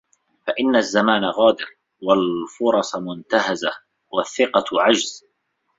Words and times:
فَإِنَّ 0.47 0.75
الزَّمَانَ 0.75 1.23
غَادِرٌ 1.25 1.65
وَالْفُرَصُ 2.01 2.95
مُنْتَهَزَةٌ 2.95 3.71
وَالثِّقَةُ 4.11 4.63
عَجْزٌ 4.73 5.23